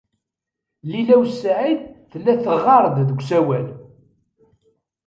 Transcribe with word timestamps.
Lila 0.89 1.15
u 1.23 1.25
Saɛid 1.41 1.81
tella 2.11 2.33
teɣɣar-d 2.43 2.95
deg 3.07 3.19
usawal. 3.19 3.67